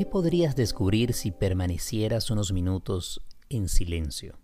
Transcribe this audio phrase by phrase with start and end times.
[0.00, 4.38] ¿Qué podrías descubrir si permanecieras unos minutos en silencio?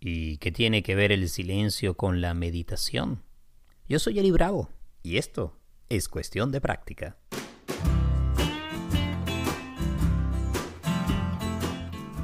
[0.00, 3.22] ¿Y qué tiene que ver el silencio con la meditación?
[3.88, 4.68] Yo soy Eli Bravo
[5.02, 5.56] y esto
[5.88, 7.16] es cuestión de práctica.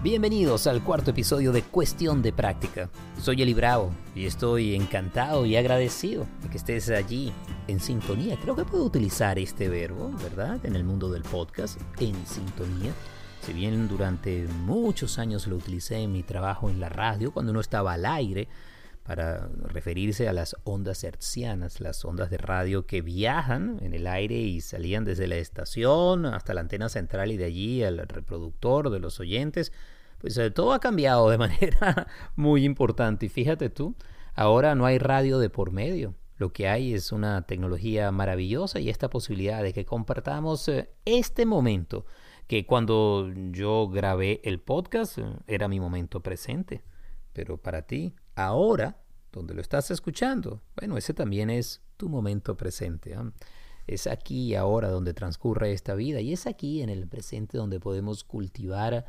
[0.02, 2.90] Bienvenidos al cuarto episodio de Cuestión de Práctica.
[3.18, 7.32] Soy Eli Bravo y estoy encantado y agradecido de que estés allí
[7.68, 8.36] en sintonía.
[8.40, 10.64] Creo que puedo utilizar este verbo, ¿verdad?
[10.64, 12.92] En el mundo del podcast, en sintonía.
[13.42, 17.60] Si bien durante muchos años lo utilicé en mi trabajo en la radio, cuando no
[17.60, 18.48] estaba al aire,
[19.04, 24.34] para referirse a las ondas hertzianas, las ondas de radio que viajan en el aire
[24.34, 28.98] y salían desde la estación hasta la antena central y de allí al reproductor de
[28.98, 29.72] los oyentes,
[30.18, 33.26] pues eh, todo ha cambiado de manera muy importante.
[33.26, 33.94] Y fíjate tú,
[34.34, 36.14] ahora no hay radio de por medio.
[36.38, 41.44] Lo que hay es una tecnología maravillosa y esta posibilidad de que compartamos eh, este
[41.46, 42.06] momento,
[42.46, 46.82] que cuando yo grabé el podcast eh, era mi momento presente.
[47.32, 49.00] Pero para ti, ahora,
[49.32, 53.16] donde lo estás escuchando, bueno, ese también es tu momento presente.
[53.88, 57.80] Es aquí y ahora donde transcurre esta vida y es aquí en el presente donde
[57.80, 59.06] podemos cultivar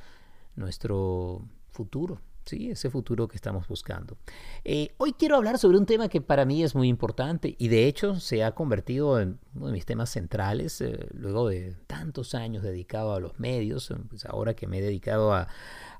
[0.55, 2.21] nuestro futuro.
[2.49, 4.17] Sí, ese futuro que estamos buscando.
[4.63, 7.85] Eh, hoy quiero hablar sobre un tema que para mí es muy importante y de
[7.85, 12.63] hecho se ha convertido en uno de mis temas centrales eh, luego de tantos años
[12.63, 15.47] dedicado a los medios, pues ahora que me he dedicado a,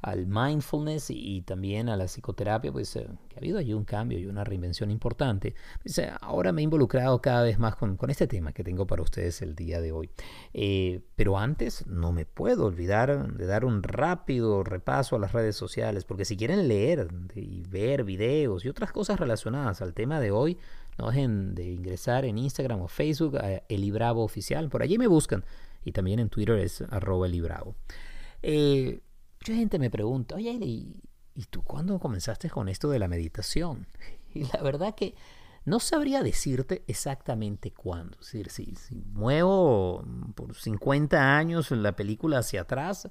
[0.02, 4.18] al mindfulness y, también a la psicoterapia, pues eh, que ha habido allí un cambio
[4.18, 5.56] y una reinvención importante.
[5.84, 8.88] Pues, eh, ahora me he involucrado cada vez más con, con, este tema que tengo
[8.88, 10.10] para ustedes el día de hoy.
[10.54, 15.56] Eh, pero antes no me puedo olvidar de dar un rápido repaso a las redes
[15.56, 20.32] sociales, porque si quieren leer y ver videos y otras cosas relacionadas al tema de
[20.32, 20.58] hoy,
[21.00, 24.70] no dejen de ingresar en Instagram o Facebook a Elibravo Oficial.
[24.70, 25.44] Por allí me buscan.
[25.84, 27.76] Y también en Twitter es arroba Elibravo.
[28.44, 29.02] Eh,
[29.42, 31.02] Mucha gente me pregunta, oye, ¿y,
[31.34, 33.88] ¿y tú cuándo comenzaste con esto de la meditación?
[34.32, 35.16] Y la verdad que
[35.66, 38.16] no sabría decirte exactamente cuándo.
[38.22, 40.06] Es decir, si, si muevo
[40.36, 43.10] por 50 años en la película hacia atrás,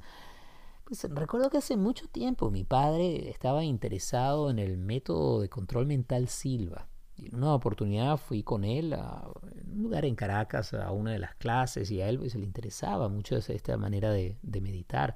[0.85, 5.87] pues recuerdo que hace mucho tiempo mi padre estaba interesado en el método de control
[5.87, 6.87] mental Silva.
[7.19, 9.29] Y en una oportunidad fui con él a
[9.75, 13.09] un lugar en Caracas a una de las clases y a él pues, le interesaba
[13.09, 15.15] mucho esta manera de, de meditar.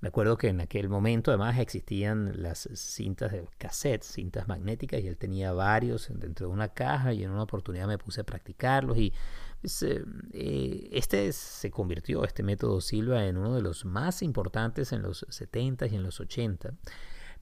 [0.00, 5.06] Me acuerdo que en aquel momento además existían las cintas de cassette, cintas magnéticas, y
[5.06, 8.98] él tenía varios dentro de una caja y en una oportunidad me puse a practicarlos
[8.98, 9.12] y
[9.60, 14.92] pues, eh, eh, este se convirtió, este método Silva, en uno de los más importantes
[14.92, 16.74] en los 70 y en los 80.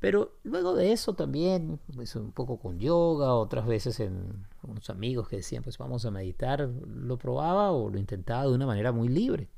[0.00, 5.28] Pero luego de eso también, pues un poco con yoga, otras veces en unos amigos
[5.28, 9.08] que decían, pues vamos a meditar, lo probaba o lo intentaba de una manera muy
[9.08, 9.48] libre.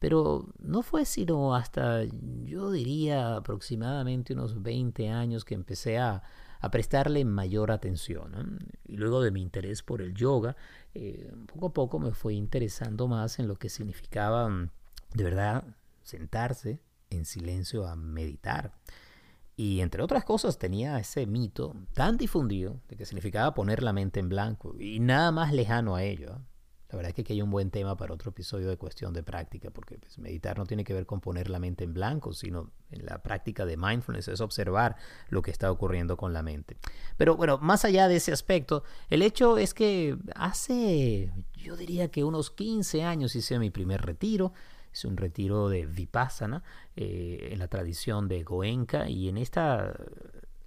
[0.00, 2.04] Pero no fue sino hasta,
[2.44, 6.22] yo diría, aproximadamente unos 20 años que empecé a,
[6.70, 8.58] prestarle mayor atención.
[8.86, 10.56] Y luego de mi interés por el yoga,
[10.94, 14.68] eh, poco a poco me fue interesando más en lo que significaba mm,
[15.14, 15.64] de verdad
[16.02, 18.72] sentarse en silencio a meditar.
[19.60, 24.18] Y entre otras cosas tenía ese mito tan difundido de que significaba poner la mente
[24.18, 26.38] en blanco y nada más lejano a ello.
[26.88, 29.22] La verdad es que aquí hay un buen tema para otro episodio de cuestión de
[29.22, 32.72] práctica, porque pues, meditar no tiene que ver con poner la mente en blanco, sino
[32.90, 34.96] en la práctica de mindfulness es observar
[35.28, 36.78] lo que está ocurriendo con la mente.
[37.18, 42.24] Pero bueno, más allá de ese aspecto, el hecho es que hace, yo diría que
[42.24, 44.54] unos 15 años hice mi primer retiro.
[44.92, 46.62] Es un retiro de Vipassana
[46.96, 49.94] eh, en la tradición de Goenka y en esta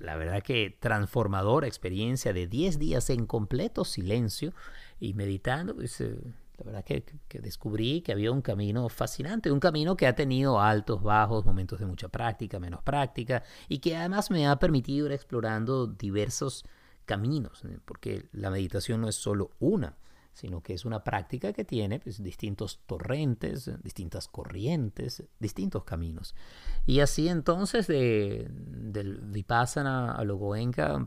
[0.03, 4.53] la verdad que transformadora experiencia de 10 días en completo silencio
[4.99, 6.19] y meditando, pues, eh,
[6.57, 10.59] la verdad que, que, descubrí que había un camino fascinante, un camino que ha tenido
[10.59, 15.13] altos, bajos, momentos de mucha práctica, menos práctica, y que además me ha permitido ir
[15.13, 16.65] explorando diversos
[17.05, 19.95] caminos, porque la meditación no es solo una,
[20.33, 26.35] sino que es una práctica que tiene pues, distintos torrentes, distintas corrientes, distintos caminos.
[26.85, 30.39] Y así entonces de, del Vipassana a lo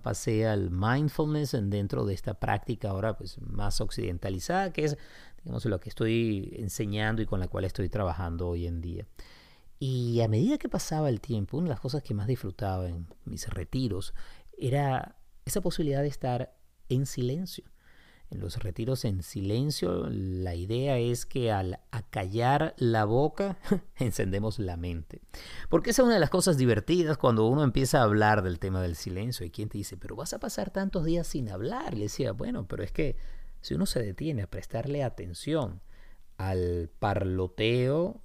[0.03, 4.99] pasé al mindfulness dentro de esta práctica ahora pues, más occidentalizada, que es
[5.43, 9.07] digamos, lo que estoy enseñando y con la cual estoy trabajando hoy en día.
[9.79, 13.07] Y a medida que pasaba el tiempo, una de las cosas que más disfrutaba en
[13.25, 14.15] mis retiros
[14.57, 16.57] era esa posibilidad de estar
[16.89, 17.65] en silencio
[18.31, 23.57] en los retiros en silencio, la idea es que al acallar la boca,
[23.97, 25.21] encendemos la mente.
[25.69, 28.83] Porque esa es una de las cosas divertidas cuando uno empieza a hablar del tema
[28.83, 29.47] del silencio.
[29.47, 31.95] Y quien te dice, pero vas a pasar tantos días sin hablar.
[31.95, 33.17] Le decía, bueno, pero es que
[33.61, 35.81] si uno se detiene a prestarle atención
[36.37, 38.21] al parloteo,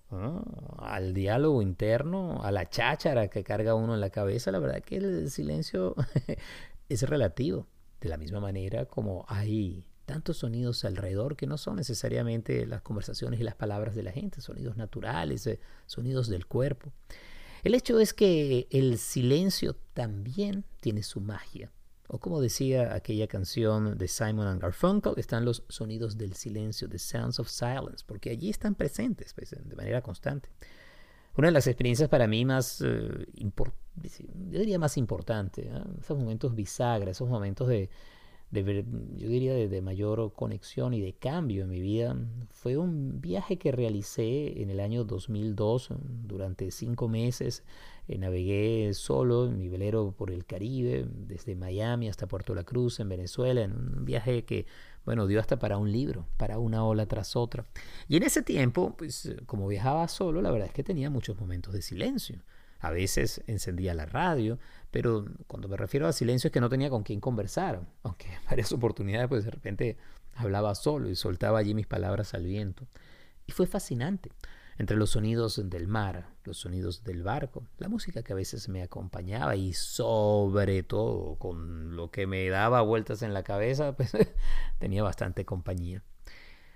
[0.80, 4.98] al diálogo interno, a la cháchara que carga uno en la cabeza, la verdad que
[4.98, 5.96] el silencio
[6.90, 7.68] es relativo.
[8.02, 13.40] De la misma manera como hay tantos sonidos alrededor que no son necesariamente las conversaciones
[13.40, 16.92] y las palabras de la gente, sonidos naturales, eh, sonidos del cuerpo.
[17.64, 21.72] El hecho es que el silencio también tiene su magia.
[22.10, 27.00] O como decía aquella canción de Simon and Garfunkel, están los sonidos del silencio, the
[27.00, 30.50] sounds of silence, porque allí están presentes pues, de manera constante.
[31.38, 35.72] Una de las experiencias para mí más, eh, yo diría más importante,
[36.02, 37.90] esos momentos bisagra, esos momentos de,
[38.52, 42.16] de, yo diría, de, mayor conexión y de cambio en mi vida
[42.52, 45.90] fue un viaje que realicé en el año 2002
[46.28, 47.64] durante cinco meses.
[48.08, 53.00] Eh, navegué solo en mi velero por el Caribe, desde Miami hasta Puerto La Cruz,
[53.00, 54.66] en Venezuela, en un viaje que,
[55.06, 57.66] bueno, dio hasta para un libro, para una ola tras otra.
[58.10, 61.74] Y en ese tiempo, pues como viajaba solo, la verdad es que tenía muchos momentos
[61.74, 62.42] de silencio.
[62.82, 66.90] A veces encendía la radio, pero cuando me refiero a silencio es que no tenía
[66.90, 69.98] con quién conversar, aunque en varias oportunidades pues de repente
[70.36, 72.88] hablaba solo y soltaba allí mis palabras al viento.
[73.46, 74.32] Y fue fascinante.
[74.78, 78.82] Entre los sonidos del mar, los sonidos del barco, la música que a veces me
[78.82, 84.12] acompañaba y sobre todo con lo que me daba vueltas en la cabeza, pues
[84.80, 86.02] tenía bastante compañía.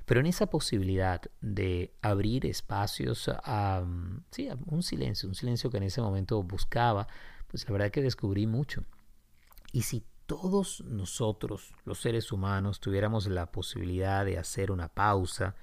[0.06, 3.84] Pero en esa posibilidad de abrir espacios a,
[4.32, 7.08] sí, a un silencio, un silencio que en ese momento buscaba,
[7.48, 8.84] pues la verdad que descubrí mucho.
[9.72, 15.56] Y si todos nosotros, los seres humanos, tuviéramos la posibilidad de hacer una pausa,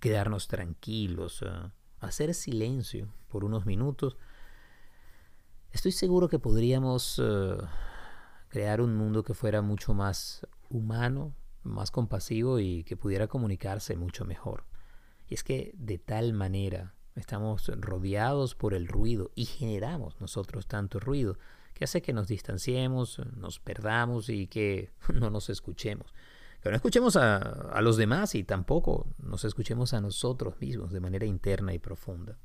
[0.00, 1.44] quedarnos tranquilos,
[2.00, 4.16] hacer silencio por unos minutos,
[5.70, 7.56] estoy seguro que podríamos eh,
[8.48, 14.24] crear un mundo que fuera mucho más humano, más compasivo y que pudiera comunicarse mucho
[14.24, 14.64] mejor.
[15.28, 20.98] Y es que de tal manera estamos rodeados por el ruido y generamos nosotros tanto
[20.98, 21.38] ruido
[21.74, 26.12] que hace que nos distanciemos, nos perdamos y que no nos escuchemos.
[26.62, 31.00] Que no escuchemos a, a los demás y tampoco nos escuchemos a nosotros mismos de
[31.00, 32.38] manera interna y profunda.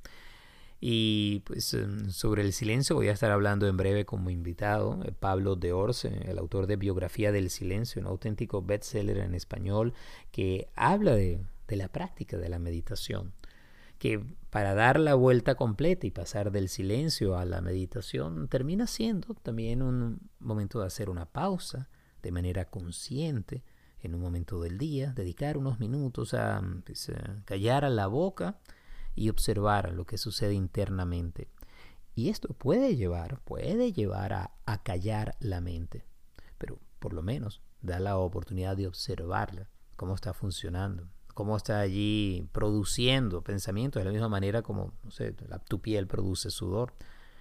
[0.80, 5.12] Y pues em, sobre el silencio voy a estar hablando en breve como invitado eh,
[5.12, 9.94] Pablo de Orce, el autor de Biografía del Silencio, un auténtico bestseller en español
[10.32, 13.34] que habla de, de la práctica de la meditación
[13.98, 19.34] que para dar la vuelta completa y pasar del silencio a la meditación termina siendo
[19.36, 21.90] también un momento de hacer una pausa
[22.22, 23.64] de manera consciente
[24.00, 28.60] en un momento del día, dedicar unos minutos a, pues, a callar a la boca
[29.18, 31.50] y observar lo que sucede internamente.
[32.16, 36.06] Y esto puede llevar, puede llevar a, a callar la mente,
[36.58, 42.48] pero por lo menos da la oportunidad de observarla, cómo está funcionando, cómo está allí
[42.52, 45.36] produciendo pensamientos de la misma manera como, sé,
[45.68, 46.94] tu piel produce sudor.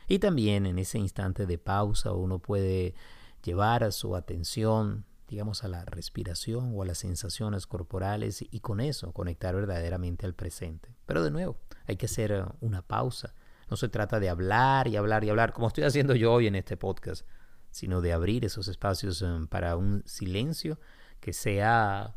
[0.08, 2.94] Y también en ese instante de pausa uno puede
[3.42, 8.80] llevar a su atención digamos, a la respiración o a las sensaciones corporales y con
[8.80, 10.94] eso conectar verdaderamente al presente.
[11.06, 11.56] Pero de nuevo,
[11.86, 13.34] hay que hacer uh, una pausa.
[13.68, 16.54] No se trata de hablar y hablar y hablar, como estoy haciendo yo hoy en
[16.54, 17.26] este podcast,
[17.70, 20.78] sino de abrir esos espacios um, para un silencio
[21.20, 22.16] que sea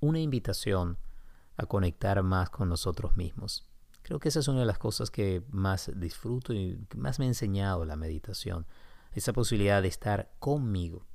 [0.00, 0.98] una invitación
[1.56, 3.68] a conectar más con nosotros mismos.
[4.02, 7.26] Creo que esa es una de las cosas que más disfruto y que más me
[7.26, 8.66] ha enseñado la meditación.
[9.12, 11.06] Esa posibilidad de estar conmigo,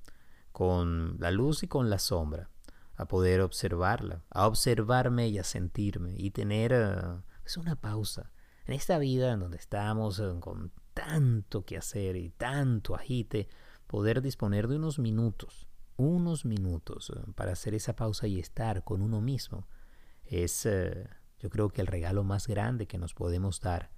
[0.53, 2.49] con la luz y con la sombra,
[2.95, 8.31] a poder observarla, a observarme y a sentirme y tener uh, una pausa.
[8.65, 13.49] En esta vida en donde estamos uh, con tanto que hacer y tanto agite,
[13.87, 15.67] poder disponer de unos minutos,
[15.97, 19.67] unos minutos uh, para hacer esa pausa y estar con uno mismo,
[20.23, 20.67] es
[21.39, 23.91] yo creo que el regalo más grande que nos podemos dar.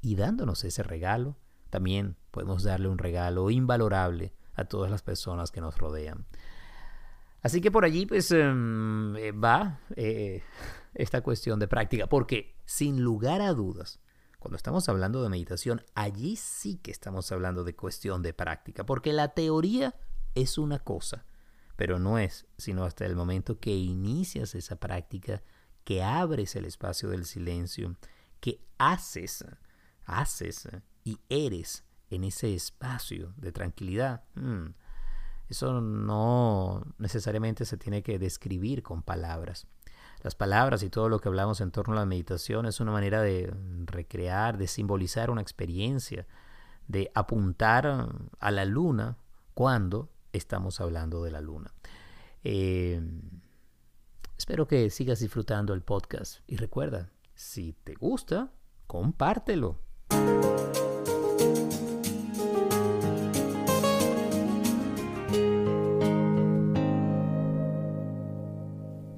[0.00, 1.36] Y dándonos ese regalo,
[1.70, 6.26] también podemos darle un regalo invalorable a todas las personas que nos rodean.
[7.42, 10.42] Así que por allí pues em, eh, va eh,
[10.94, 14.00] esta cuestión de práctica, porque sin lugar a dudas,
[14.38, 19.12] cuando estamos hablando de meditación, allí sí que estamos hablando de cuestión de práctica, porque
[19.12, 19.94] la teoría
[20.34, 21.26] es una cosa,
[21.76, 25.42] pero no es sino hasta el momento que inicias esa práctica,
[25.84, 27.96] que abres el espacio del silencio,
[28.40, 29.44] que haces,
[30.04, 30.68] haces
[31.04, 34.22] y eres en ese espacio de tranquilidad.
[34.34, 34.68] Mm,
[35.48, 39.66] eso no necesariamente se tiene que describir con palabras.
[40.22, 43.20] Las palabras y todo lo que hablamos en torno a la meditación es una manera
[43.22, 43.52] de
[43.86, 46.26] recrear, de simbolizar una experiencia,
[46.86, 49.16] de apuntar a la luna
[49.54, 51.72] cuando estamos hablando de la luna.
[52.44, 53.00] Eh,
[54.42, 58.50] Espero que sigas disfrutando el podcast y recuerda, si te gusta,
[58.88, 59.78] compártelo.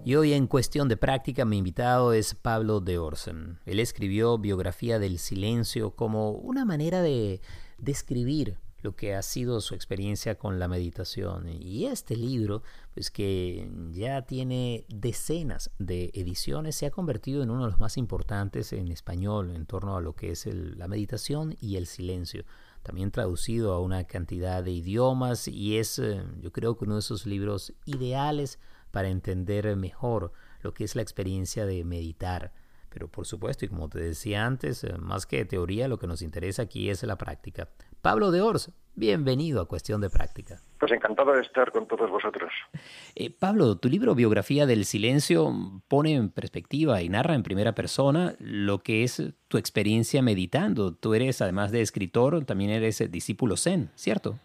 [0.06, 3.58] Y hoy en cuestión de práctica mi invitado es Pablo de Orsen.
[3.64, 7.40] Él escribió Biografía del Silencio como una manera de
[7.78, 11.48] describir lo que ha sido su experiencia con la meditación.
[11.48, 17.64] Y este libro, pues que ya tiene decenas de ediciones, se ha convertido en uno
[17.64, 21.76] de los más importantes en español en torno a lo que es la meditación y
[21.76, 22.44] el silencio.
[22.82, 27.00] También traducido a una cantidad de idiomas y es, eh, yo creo que uno de
[27.00, 28.58] esos libros ideales
[28.94, 30.30] para entender mejor
[30.62, 32.52] lo que es la experiencia de meditar.
[32.90, 36.22] Pero por supuesto, y como te decía antes, eh, más que teoría, lo que nos
[36.22, 37.68] interesa aquí es la práctica.
[38.02, 40.60] Pablo de Ors, bienvenido a Cuestión de Práctica.
[40.78, 42.52] Pues encantado de estar con todos vosotros.
[43.16, 45.52] Eh, Pablo, tu libro Biografía del Silencio
[45.86, 50.94] pone en perspectiva y narra en primera persona lo que es tu experiencia meditando.
[50.94, 54.40] Tú eres, además de escritor, también eres discípulo zen, ¿cierto?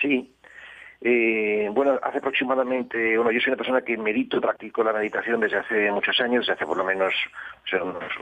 [0.00, 0.33] Sí,
[1.06, 5.58] eh, bueno, hace aproximadamente, bueno, yo soy una persona que medito, practico la meditación desde
[5.58, 7.12] hace muchos años, desde hace por lo menos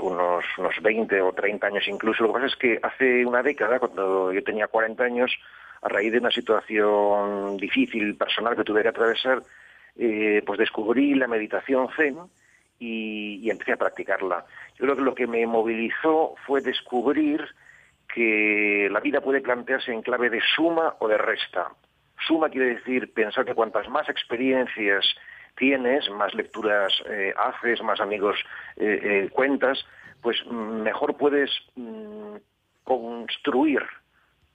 [0.01, 2.25] unos, unos, 20 o 30 años incluso.
[2.25, 5.31] Lo que pasa es que hace una década, cuando yo tenía 40 años,
[5.81, 9.45] a raíz de una situación difícil, personal que tuve que atravesar,
[9.97, 12.19] eh, pues descubrí la meditación zen
[12.81, 14.45] y, y empecé a practicarla.
[14.75, 17.47] Yo creo que lo que me movilizó fue descubrir
[18.13, 21.71] que la vida puede plantearse en clave de suma o de resta
[22.27, 25.05] Suma quiere decir pensar que cuantas más experiencias
[25.57, 28.39] tienes, más lecturas eh, haces, más amigos
[28.77, 29.85] eh, eh, cuentas,
[30.21, 32.37] pues mejor puedes mm,
[32.85, 33.83] construir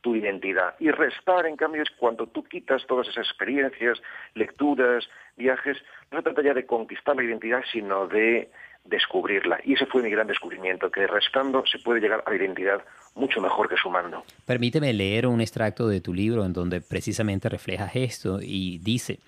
[0.01, 0.75] tu identidad.
[0.79, 4.01] Y restar, en cambio, es cuando tú quitas todas esas experiencias,
[4.35, 5.77] lecturas, viajes,
[6.11, 8.49] no se trata ya de conquistar la identidad, sino de
[8.89, 9.59] descubrirla.
[9.63, 12.81] Y ese fue mi gran descubrimiento, que restando se puede llegar a la identidad
[13.15, 14.23] mucho mejor que sumando.
[14.45, 19.19] Permíteme leer un extracto de tu libro en donde precisamente reflejas esto y dice,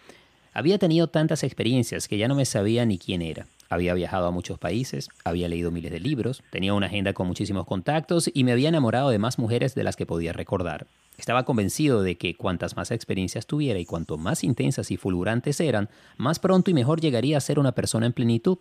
[0.53, 3.45] había tenido tantas experiencias que ya no me sabía ni quién era.
[3.69, 7.67] Había viajado a muchos países, había leído miles de libros, tenía una agenda con muchísimos
[7.67, 10.87] contactos y me había enamorado de más mujeres de las que podía recordar.
[11.19, 15.89] Estaba convencido de que cuantas más experiencias tuviera y cuanto más intensas y fulgurantes eran,
[16.17, 18.57] más pronto y mejor llegaría a ser una persona en plenitud.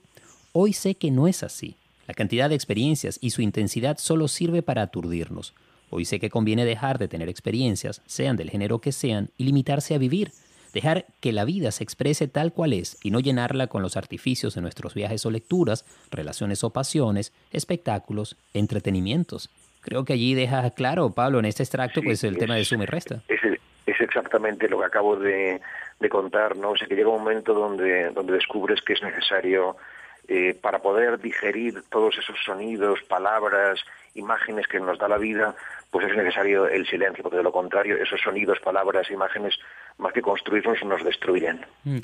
[0.52, 1.76] Hoy sé que no es así.
[2.06, 5.54] La cantidad de experiencias y su intensidad solo sirve para aturdirnos.
[5.90, 9.94] Hoy sé que conviene dejar de tener experiencias, sean del género que sean, y limitarse
[9.94, 10.32] a vivir.
[10.72, 14.54] Dejar que la vida se exprese tal cual es y no llenarla con los artificios
[14.54, 19.50] de nuestros viajes o lecturas, relaciones o pasiones, espectáculos, entretenimientos.
[19.80, 22.86] Creo que allí deja claro, Pablo, en este extracto, pues el tema de suma y
[22.86, 23.22] resta.
[23.28, 23.40] Es,
[23.86, 25.60] es, exactamente lo que acabo de,
[26.10, 26.70] contar, ¿no?
[26.70, 29.76] O sea, que llega un momento donde, donde descubres que es necesario
[30.28, 33.80] eh, para poder digerir todos esos sonidos, palabras,
[34.14, 35.54] imágenes que nos da la vida,
[35.90, 39.54] pues es necesario el silencio, porque de lo contrario, esos sonidos, palabras, imágenes,
[39.96, 41.64] más que construirnos, nos destruyen.
[41.84, 41.98] Mm.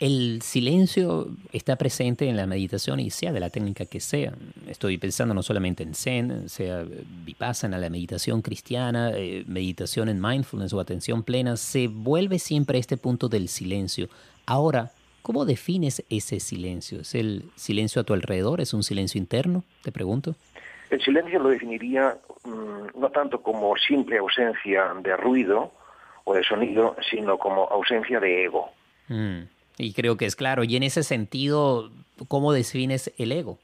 [0.00, 4.34] El silencio está presente en la meditación y sea de la técnica que sea.
[4.68, 6.84] Estoy pensando no solamente en Zen, sea
[7.24, 12.96] Vipassana, la meditación cristiana, eh, meditación en mindfulness o atención plena, se vuelve siempre este
[12.96, 14.08] punto del silencio.
[14.46, 14.90] Ahora,
[15.24, 17.00] ¿Cómo defines ese silencio?
[17.00, 18.60] ¿Es el silencio a tu alrededor?
[18.60, 19.64] ¿Es un silencio interno?
[19.82, 20.34] Te pregunto.
[20.90, 25.72] El silencio lo definiría mm, no tanto como simple ausencia de ruido
[26.24, 28.68] o de sonido, sino como ausencia de ego.
[29.08, 29.44] Mm,
[29.78, 30.62] y creo que es claro.
[30.62, 31.90] Y en ese sentido,
[32.28, 33.58] ¿cómo defines el ego?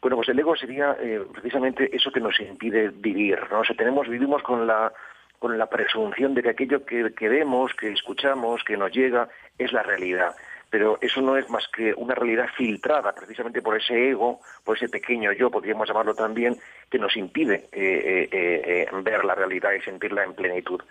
[0.00, 3.38] Bueno, pues el ego sería eh, precisamente eso que nos impide vivir.
[3.50, 3.60] ¿no?
[3.60, 4.90] O sea, tenemos, vivimos con la,
[5.38, 9.70] con la presunción de que aquello que, que vemos, que escuchamos, que nos llega, es
[9.70, 10.34] la realidad
[10.74, 14.88] pero eso no es más que una realidad filtrada precisamente por ese ego, por ese
[14.88, 16.56] pequeño yo, podríamos llamarlo también,
[16.90, 20.82] que nos impide eh, eh, eh, ver la realidad y sentirla en plenitud.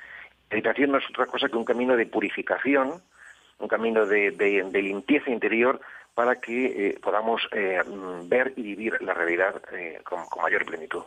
[0.50, 3.02] Meditación no es otra cosa que un camino de purificación,
[3.60, 4.32] un camino de,
[4.72, 5.82] limpieza interior
[6.16, 7.42] para que podamos
[8.26, 9.62] ver y vivir la realidad
[10.04, 11.02] con mayor plenitud.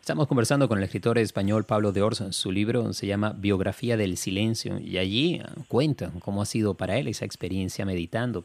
[0.00, 2.32] Estamos conversando con el escritor español Pablo de Orson.
[2.32, 7.06] Su libro se llama Biografía del Silencio y allí cuenta cómo ha sido para él
[7.06, 8.44] esa experiencia meditando.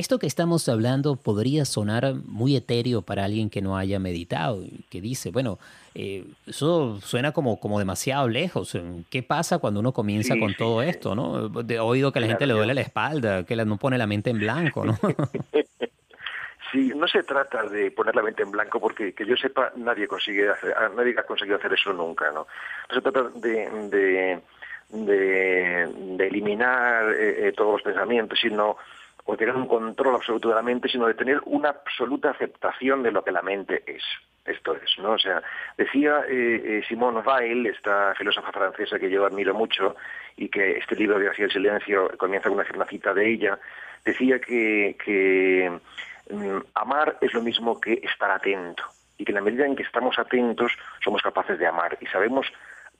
[0.00, 5.02] Esto que estamos hablando podría sonar muy etéreo para alguien que no haya meditado, que
[5.02, 5.58] dice, bueno,
[5.94, 8.78] eh, eso suena como, como demasiado lejos.
[9.10, 11.14] ¿Qué pasa cuando uno comienza con todo esto?
[11.14, 11.52] ¿no?
[11.68, 14.30] He oído que a la gente le duele la espalda, que no pone la mente
[14.30, 14.86] en blanco.
[14.86, 14.98] ¿no?
[16.72, 20.06] Sí, no se trata de poner la mente en blanco porque que yo sepa nadie
[20.06, 22.46] consigue hacer, ah, nadie ha conseguido hacer eso nunca, ¿no?
[22.88, 24.40] No se trata de,
[24.92, 28.76] de, eliminar eh, eh, todos los pensamientos, sino
[29.30, 33.12] o tener un control absoluto de la mente, sino de tener una absoluta aceptación de
[33.12, 34.02] lo que la mente es.
[34.44, 35.12] Esto es, ¿no?
[35.12, 35.40] O sea,
[35.78, 39.94] decía eh, eh, Simone Weil, esta filósofa francesa que yo admiro mucho
[40.36, 43.56] y que este libro de Hacia el Silencio comienza con una cita de ella,
[44.04, 45.70] decía que,
[46.28, 48.82] mm, amar es lo mismo que estar atento
[49.16, 50.72] y que en la medida en que estamos atentos
[51.04, 52.48] somos capaces de amar y sabemos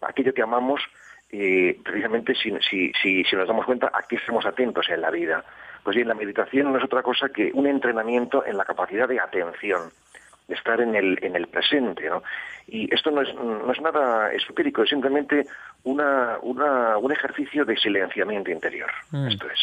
[0.01, 0.81] aquello que amamos
[1.33, 2.51] eh, precisamente si,
[3.03, 5.45] si, nos damos cuenta a qué estamos atentos en la vida.
[5.83, 9.21] Pues bien, la meditación no es otra cosa que un entrenamiento en la capacidad de
[9.21, 9.91] atención,
[10.49, 12.09] de estar en el, en el presente.
[12.09, 12.23] ¿no?
[12.67, 15.47] Y esto no es, no es nada esotérico, es simplemente
[15.85, 18.91] una, una, un ejercicio de silenciamiento interior.
[19.11, 19.29] Mm.
[19.29, 19.59] Esto es.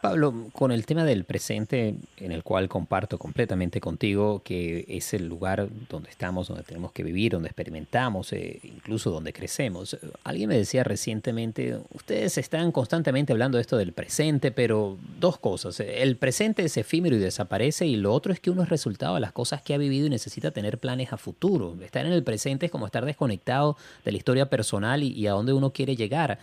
[0.00, 5.26] Pablo, con el tema del presente, en el cual comparto completamente contigo, que es el
[5.26, 9.96] lugar donde estamos, donde tenemos que vivir, donde experimentamos, eh, incluso donde crecemos.
[10.22, 15.80] Alguien me decía recientemente, ustedes están constantemente hablando de esto del presente, pero dos cosas.
[15.80, 19.20] El presente es efímero y desaparece, y lo otro es que uno es resultado de
[19.20, 21.74] las cosas que ha vivido y necesita tener planes a futuro.
[21.82, 25.32] Estar en el presente es como estar desconectado de la historia personal y, y a
[25.32, 26.38] dónde uno quiere llegar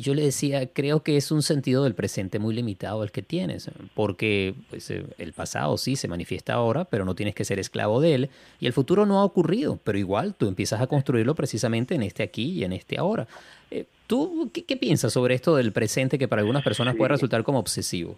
[0.00, 3.70] yo le decía, creo que es un sentido del presente muy limitado el que tienes,
[3.94, 8.00] porque pues, eh, el pasado sí se manifiesta ahora, pero no tienes que ser esclavo
[8.00, 11.94] de él, y el futuro no ha ocurrido, pero igual tú empiezas a construirlo precisamente
[11.94, 13.26] en este aquí y en este ahora.
[13.70, 17.58] Eh, ¿Tú qué, piensas sobre esto del presente que para algunas personas puede resultar como
[17.58, 18.16] obsesivo?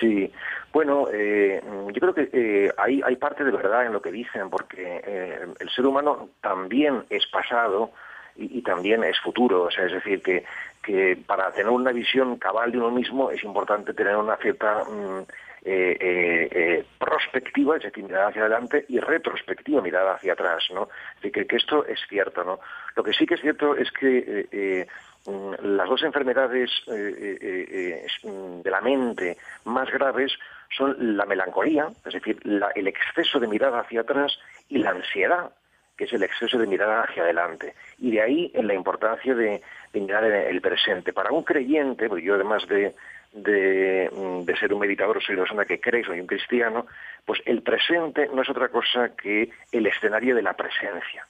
[0.00, 0.30] Sí,
[0.72, 1.62] bueno, eh,
[1.92, 5.86] yo creo que hay, hay parte de verdad en lo que dicen, porque el ser
[5.86, 7.92] humano también es pasado,
[8.38, 9.64] y, también es futuro.
[9.64, 10.44] O sea, es decir, que,
[10.86, 15.22] que para tener una visión cabal de uno mismo es importante tener una cierta mm,
[15.64, 20.88] eh, eh, eh, prospectiva, es decir, mirada hacia adelante, y retrospectiva, mirada hacia atrás, ¿no?
[21.16, 22.60] Es decir, que, esto es cierto, ¿no?
[22.94, 24.86] Lo que sí que es cierto es que
[25.26, 30.38] mm, las dos enfermedades mm, de la mente más graves
[30.70, 34.38] son la melancolía, es decir, el exceso de mirada hacia atrás
[34.68, 35.50] y la ansiedad,
[35.96, 37.74] que es el exceso de mirada hacia adelante.
[37.98, 39.62] Y de ahí la importancia de,
[39.94, 41.12] mirar en el presente.
[41.12, 42.94] Para un creyente, porque yo además de,
[43.32, 46.86] de, ser un meditador soy una persona que cree, soy un cristiano,
[47.24, 51.26] pues el presente no es otra cosa que el escenario de la presencia.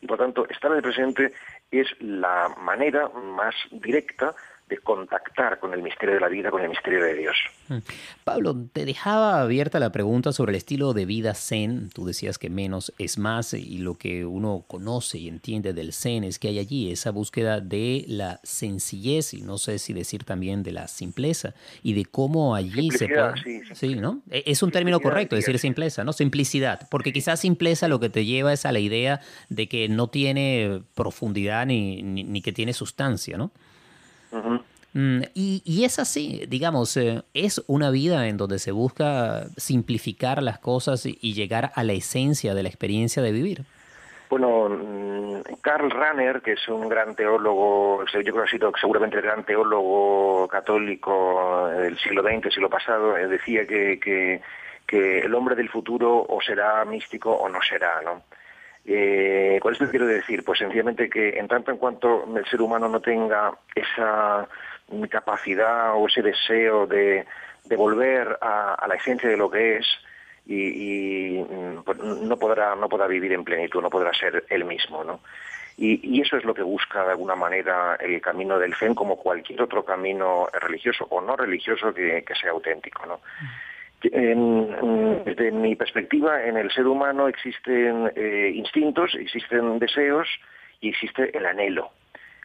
[0.00, 1.32] Y por tanto, estar en el presente
[1.70, 4.34] es la manera más directa
[4.70, 7.36] de contactar con el misterio de la vida, con el misterio de Dios.
[7.68, 7.78] Mm.
[8.24, 11.90] Pablo, te dejaba abierta la pregunta sobre el estilo de vida zen.
[11.90, 16.22] Tú decías que menos es más y lo que uno conoce y entiende del zen
[16.22, 20.62] es que hay allí esa búsqueda de la sencillez y no sé si decir también
[20.62, 23.36] de la simpleza y de cómo allí se puede...
[23.42, 23.94] Sí, sí.
[23.96, 24.22] ¿no?
[24.30, 26.12] E, es un término correcto decir simpleza, ¿no?
[26.12, 30.08] Simplicidad, porque quizás simpleza lo que te lleva es a la idea de que no
[30.08, 33.50] tiene profundidad ni, ni que tiene sustancia, ¿no?
[34.92, 40.58] Mm, y, es así, digamos, eh, es una vida en donde se busca simplificar las
[40.58, 43.64] cosas y, llegar a la esencia de la experiencia de vivir.
[44.28, 49.16] Bueno, mm, Karl Rahner, que es un gran teólogo, yo creo que ha sido seguramente
[49.16, 54.40] el gran teólogo católico del siglo XX, siglo pasado, eh, decía que, que,
[54.92, 58.24] el hombre del futuro o será místico o no será, ¿no?
[58.86, 60.44] Eh, ¿Cuál es lo que quiero decir?
[60.44, 64.48] Pues sencillamente que en tanto en cuanto el ser humano no tenga esa
[65.08, 67.26] capacidad o ese deseo de,
[67.76, 69.86] volver a, la esencia de lo que es
[70.46, 75.04] y, mm, pues no podrá no podrá vivir en plenitud, no podrá ser él mismo,
[75.04, 75.20] ¿no?
[75.76, 79.62] Y, eso es lo que busca de alguna manera el camino del Zen, como cualquier
[79.62, 83.20] otro camino religioso o no religioso que, sea auténtico, ¿no?
[84.02, 90.28] Desde mi perspectiva, en el ser humano existen eh, instintos, existen deseos
[90.80, 91.90] y existe el anhelo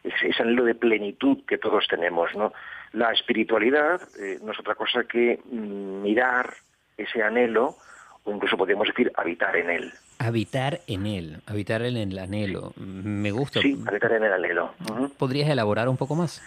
[0.06, 2.52] ese anhelo de plenitud que todos tenemos, ¿no?
[2.92, 6.54] La espiritualidad eh, no es otra cosa que mirar
[6.96, 7.76] ese anhelo,
[8.24, 9.92] o incluso podríamos decir habitar en él.
[10.18, 12.72] Habitar en él, habitar en el anhelo.
[12.76, 13.60] Me gusta.
[13.60, 14.72] Sí, habitar en el anhelo.
[15.18, 16.42] ¿Podrías elaborar un poco más?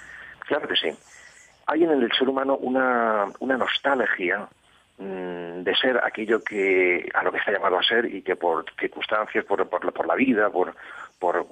[0.48, 0.90] Claro que sí.
[1.68, 4.48] Hay en el ser humano una, una nostalgia
[5.00, 9.46] de ser aquello que a lo que está llamado a ser y que por circunstancias,
[9.46, 10.76] por, por, la vida, por,
[11.20, 11.46] por,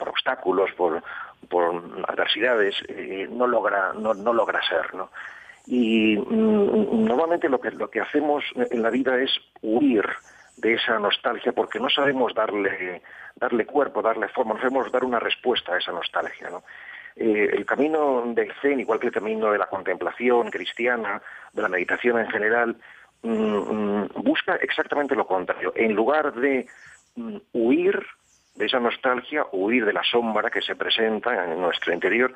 [0.00, 1.02] obstáculos, por,
[2.08, 4.86] adversidades, eh, no logra no, logra ser.
[5.66, 9.30] Y mm, normalmente lo que lo que hacemos en la vida es
[9.60, 10.06] huir
[10.56, 13.02] de esa nostalgia porque no sabemos darle
[13.34, 16.62] darle cuerpo, darle forma, no sabemos dar una respuesta a esa nostalgia, ¿no?
[17.16, 21.68] Eh, el camino del Zen, igual que el camino de la contemplación cristiana, de la
[21.68, 22.76] meditación en general,
[23.22, 25.72] mm, mm, busca exactamente lo contrario.
[25.74, 26.66] En lugar de
[27.54, 28.06] huir
[28.54, 32.34] de esa nostalgia, huir de la sombra que se presenta en nuestro interior,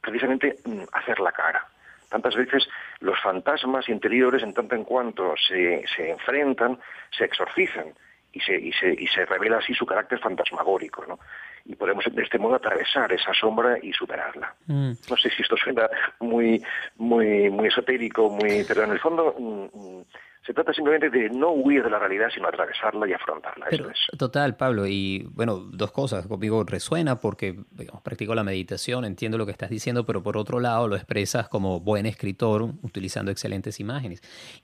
[0.00, 1.66] precisamente mm, hacer la cara,
[2.08, 2.68] tantas veces
[3.00, 6.78] los fantasmas interiores, en tanto en cuanto se, se enfrentan,
[7.10, 7.94] se exorcizan
[8.32, 11.18] y se, y, se, y se revela así su carácter fantasmagórico, ¿no?
[11.64, 14.54] y podemos de este modo atravesar esa sombra y superarla.
[14.66, 14.92] Mm.
[15.08, 15.88] No sé si esto suena
[16.20, 16.62] muy
[16.96, 20.04] muy muy esotérico, muy pero en el fondo mm, mm,
[20.46, 23.66] se trata simplemente de no huir de la realidad, sino atravesarla y afrontarla.
[23.70, 23.98] Eso es.
[24.18, 24.86] Total, Pablo.
[24.86, 26.26] Y bueno, dos cosas.
[26.26, 30.58] Conmigo resuena porque digamos, practico la meditación, entiendo lo que estás diciendo, pero por otro
[30.58, 34.22] lado lo expresas como buen escritor, utilizando excelentes imágenes.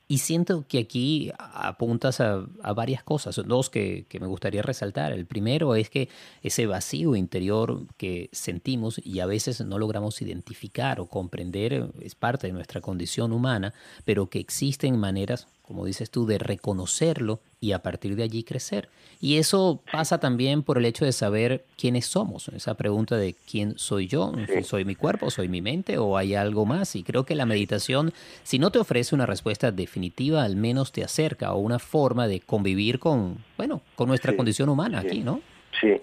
[0.08, 5.12] Y siento que aquí apuntas a, varias cosas, dos que, que me gustaría resaltar.
[5.12, 6.08] El primero es que
[6.42, 12.46] ese vacío interior que sentimos y a veces no logramos identificar o comprender es parte
[12.46, 17.80] de nuestra condición humana, pero que existen maneras como dices tú, de reconocerlo y a
[17.80, 18.88] partir de allí crecer.
[19.20, 23.78] Y eso pasa también por el hecho de saber quiénes somos, esa pregunta de quién
[23.78, 26.94] soy yo, soy mi cuerpo, soy mi mente o hay algo más.
[26.96, 31.02] Y creo que la meditación, si no te ofrece una respuesta definitiva, al menos te
[31.02, 35.40] acerca a una forma de convivir con, bueno, con nuestra condición humana aquí, ¿no?
[35.80, 36.02] Sí, eh,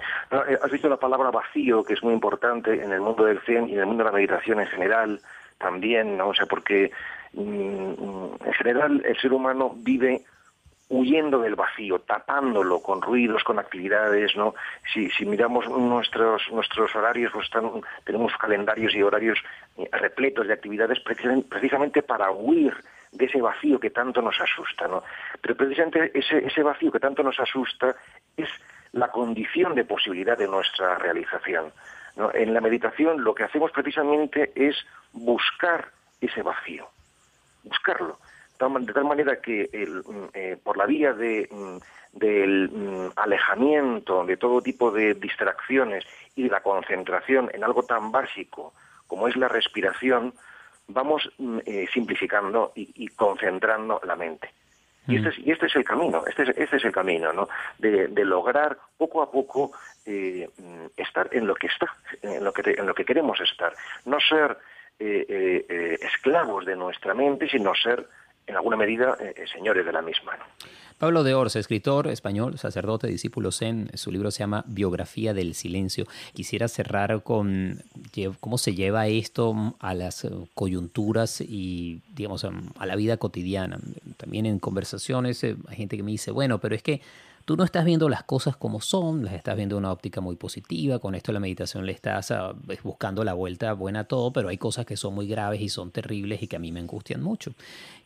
[0.61, 3.73] has dicho la palabra vacío, que es muy importante en el mundo del Zen y
[3.73, 5.19] en el mundo de la meditación en general
[5.57, 6.29] también, ¿no?
[6.29, 6.91] O sea, porque
[7.35, 10.23] en general el ser humano vive
[10.89, 14.53] huyendo del vacío, tapándolo con ruidos, con actividades, ¿no?
[14.93, 17.71] Si, si miramos nuestros nuestros horarios, pues están,
[18.03, 19.39] tenemos calendarios y horarios
[19.77, 22.75] eh, repletos de actividades precisamente para huir
[23.11, 25.03] de ese vacío que tanto nos asusta, ¿no?
[25.41, 27.95] Pero precisamente ese, ese vacío que tanto nos asusta
[28.37, 28.49] es
[28.91, 31.71] la condición de posibilidad de nuestra realización.
[32.35, 34.75] En la meditación lo que hacemos precisamente es
[35.13, 35.87] buscar
[36.21, 36.92] ese vacío
[38.59, 44.37] De tal manera que mm, eh, por la vía de, mm, del mm, alejamiento de
[44.37, 48.73] todo tipo de distracciones y de la concentración en algo tan básico
[49.07, 50.33] como es la respiración,
[50.87, 51.29] vamos
[51.65, 54.49] eh, simplificando y, concentrando la mente.
[55.07, 57.49] Y este, es, y este es el camino, este es, este es el camino, ¿no?
[57.77, 59.73] De, lograr poco a poco
[60.05, 60.49] eh,
[60.95, 63.73] estar en lo que está, en lo que, en lo que queremos estar.
[64.05, 64.57] No ser
[64.99, 68.07] esclavos de nuestra mente, sino ser,
[68.47, 69.17] en alguna medida,
[69.51, 70.37] señores de la misma.
[70.97, 76.05] Pablo de Ors, escritor español, sacerdote, discípulo zen, su libro se llama Biografía del Silencio.
[76.33, 77.81] Quisiera cerrar con
[78.39, 83.79] cómo se lleva esto a las coyunturas y, digamos, a la vida cotidiana.
[84.15, 87.01] También en conversaciones hay gente que me dice, bueno, pero es que
[87.45, 90.35] tú no estás viendo las cosas como son, las estás viendo de una óptica muy
[90.35, 94.49] positiva, con esto la meditación le estás ah, buscando la vuelta buena a todo, pero
[94.49, 97.21] hay cosas que son muy graves y son terribles y que a mí me angustian
[97.21, 97.53] mucho.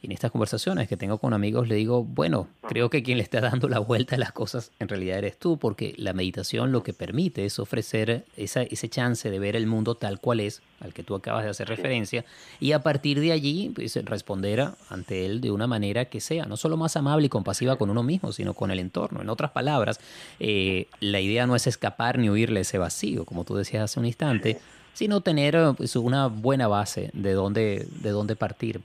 [0.02, 3.24] Y en estas conversaciones que tengo con amigos le digo, bueno, creo que quien le
[3.24, 6.84] está dando la vuelta a las cosas en realidad eres tú, porque la meditación lo
[6.84, 10.94] que permite es ofrecer esa, ese chance de ver el mundo tal cual es, al
[10.94, 12.26] que tú acabas de hacer referencia,
[12.60, 14.48] y a partir de allí pues, responder
[14.90, 18.04] ante él de una manera que sea no solo más amable y compasiva con uno
[18.04, 19.27] mismo, sino con el entorno.
[19.28, 20.00] En otras palabras,
[20.40, 24.06] eh, la idea no es escapar ni huirle ese vacío, como tú decías hace un
[24.06, 24.58] instante,
[24.94, 28.80] sino tener pues, una buena base de dónde, de dónde partir.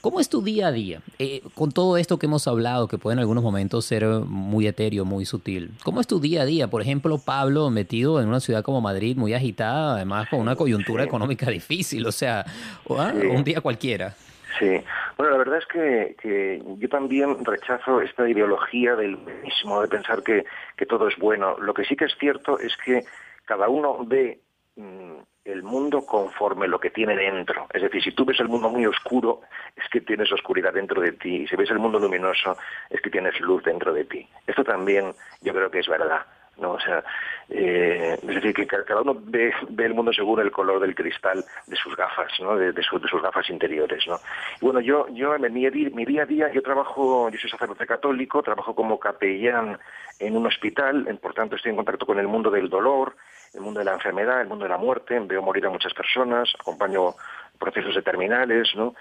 [0.00, 1.00] ¿Cómo es tu día a día?
[1.20, 5.04] Eh, con todo esto que hemos hablado, que puede en algunos momentos ser muy etéreo,
[5.04, 5.70] muy sutil.
[5.84, 6.68] ¿Cómo es tu día a día?
[6.68, 11.04] Por ejemplo, Pablo, metido en una ciudad como Madrid, muy agitada, además con una coyuntura
[11.04, 12.44] económica difícil, o sea,
[12.90, 14.16] ah, un día cualquiera.
[14.58, 14.84] Sí,
[15.16, 20.44] bueno, la verdad es que, yo también rechazo esta ideología del mismo, de pensar que,
[20.88, 21.56] todo es bueno.
[21.58, 23.04] Lo que sí que es cierto es que
[23.44, 24.40] cada uno ve
[24.76, 27.66] mm, el mundo conforme lo que tiene dentro.
[27.72, 29.42] Es decir, si tú ves el mundo muy oscuro,
[29.76, 31.42] es que tienes oscuridad dentro de ti.
[31.42, 32.56] Y si ves el mundo luminoso,
[32.90, 34.28] es que tienes luz dentro de ti.
[34.46, 36.26] Esto también yo creo que es verdad.
[36.58, 36.72] ¿No?
[36.72, 37.02] O sea,
[37.48, 41.76] eh, es decir, que cada uno ve, el mundo según el color del cristal de
[41.76, 42.56] sus gafas, ¿no?
[42.56, 44.18] De, sus gafas interiores, ¿no?
[44.60, 48.42] Bueno, yo, yo en mi, mi, día a día, yo trabajo, yo soy sacerdote católico,
[48.42, 49.78] trabajo como capellán
[50.18, 53.14] en un hospital, por tanto estoy en contacto con el mundo del dolor,
[53.54, 56.52] el mundo de la enfermedad, el mundo de la muerte, veo morir a muchas personas,
[56.58, 57.14] acompaño
[57.58, 58.94] procesos de terminales, ¿no?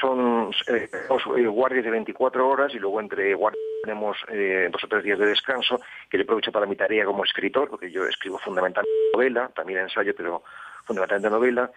[0.00, 4.88] Son eh, eh, guardias de 24 horas y luego entre guardias tenemos eh, dos o
[4.88, 8.38] tres días de descanso que yo aprovecho para mi tarea como escritor, porque yo escribo
[8.38, 10.42] fundamentalmente novela, también ensayo, pero
[10.84, 11.70] fundamentalmente novela,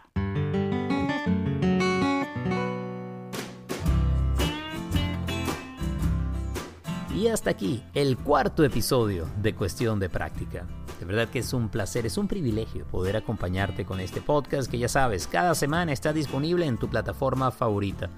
[7.25, 10.67] Y hasta aquí el cuarto episodio de Cuestión de Práctica.
[11.01, 14.77] De verdad que es un placer, es un privilegio poder acompañarte con este podcast que
[14.77, 18.11] ya sabes, cada semana está disponible en tu plataforma favorita.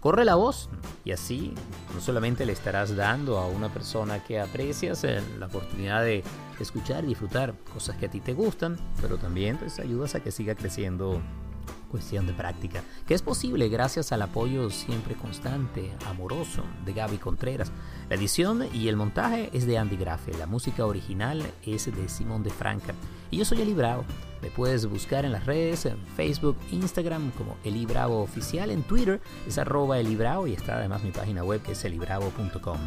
[0.00, 0.70] Corre la voz
[1.04, 1.54] y así
[1.94, 6.24] no solamente le estarás dando a una persona que aprecias eh, la oportunidad de
[6.58, 10.32] escuchar y disfrutar cosas que a ti te gustan, pero también pues ayudas a que
[10.32, 11.22] siga creciendo
[11.88, 17.72] cuestión de práctica, que es posible gracias al apoyo siempre constante, amoroso de Gaby Contreras.
[18.08, 22.42] La edición y el montaje es de Andy Grafe, la música original es de Simón
[22.42, 22.94] de Franca
[23.30, 24.04] y yo soy Eli Bravo.
[24.40, 29.20] Me puedes buscar en las redes, en Facebook, Instagram como Eli Bravo Oficial, en Twitter
[29.46, 32.78] es arroba Eli Bravo y está además mi página web que es elibravo.com.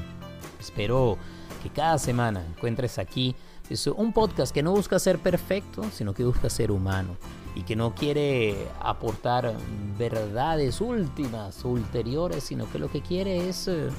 [0.60, 1.18] Espero
[1.62, 3.36] que cada semana encuentres aquí
[3.70, 7.18] es un podcast que no busca ser perfecto, sino que busca ser humano
[7.56, 9.54] y que no quiere aportar
[9.98, 13.90] verdades últimas, ulteriores, sino que lo que quiere es eh,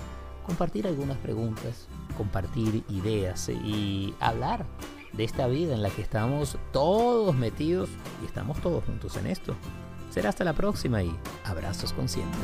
[0.47, 4.67] compartir algunas preguntas, compartir ideas y hablar
[5.13, 7.91] de esta vida en la que estamos todos metidos
[8.23, 9.55] y estamos todos juntos en esto.
[10.11, 12.39] Será hasta la próxima y abrazos conscientes.